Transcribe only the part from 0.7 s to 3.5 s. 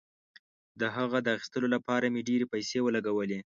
د هغه د اخیستلو لپاره مې ډیرې پیسې ولګولې.